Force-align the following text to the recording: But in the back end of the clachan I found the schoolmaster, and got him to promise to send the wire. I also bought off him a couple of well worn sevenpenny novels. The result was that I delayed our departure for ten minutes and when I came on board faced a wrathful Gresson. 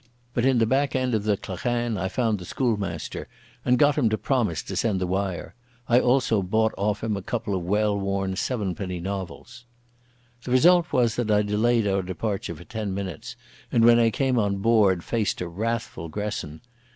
But 0.33 0.47
in 0.47 0.57
the 0.57 0.65
back 0.65 0.95
end 0.95 1.13
of 1.13 1.25
the 1.25 1.37
clachan 1.37 1.95
I 1.95 2.07
found 2.07 2.39
the 2.39 2.45
schoolmaster, 2.45 3.27
and 3.63 3.77
got 3.77 3.99
him 3.99 4.09
to 4.09 4.17
promise 4.17 4.63
to 4.63 4.75
send 4.75 4.99
the 4.99 5.05
wire. 5.05 5.53
I 5.87 5.99
also 5.99 6.41
bought 6.41 6.73
off 6.75 7.03
him 7.03 7.15
a 7.15 7.21
couple 7.21 7.53
of 7.53 7.61
well 7.61 7.95
worn 7.99 8.35
sevenpenny 8.35 8.99
novels. 8.99 9.63
The 10.43 10.49
result 10.49 10.91
was 10.91 11.17
that 11.17 11.29
I 11.29 11.43
delayed 11.43 11.85
our 11.85 12.01
departure 12.01 12.55
for 12.55 12.63
ten 12.63 12.95
minutes 12.95 13.35
and 13.71 13.85
when 13.85 13.99
I 13.99 14.09
came 14.09 14.39
on 14.39 14.57
board 14.57 15.03
faced 15.03 15.39
a 15.39 15.47
wrathful 15.47 16.09
Gresson. 16.09 16.61